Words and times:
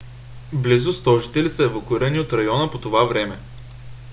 близо 0.53 0.93
100 0.93 1.19
жители 1.23 1.49
са 1.49 1.63
евакуирани 1.63 2.19
от 2.19 2.33
района 2.33 2.71
по 2.71 2.79
това 2.79 3.03
време 3.03 3.37